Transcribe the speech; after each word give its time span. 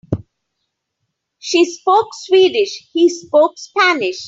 She 1.37 1.63
spoke 1.65 2.07
Swedish, 2.15 2.89
he 2.91 3.07
spoke 3.07 3.59
Spanish. 3.59 4.17